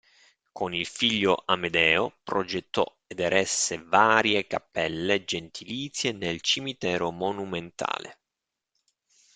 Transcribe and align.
Con 0.51 0.73
il 0.73 0.87
figlio 0.87 1.43
Amedeo 1.45 2.21
progettò 2.23 2.83
ed 3.05 3.19
eresse 3.19 3.77
varie 3.83 4.47
cappelle 4.47 5.23
gentilizie 5.25 6.11
nel 6.11 6.41
Cimitero 6.41 7.11
monumentale. 7.11 8.17